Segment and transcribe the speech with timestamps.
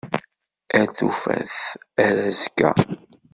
[0.77, 1.53] Ar tufat.
[2.05, 2.69] Ar azekka.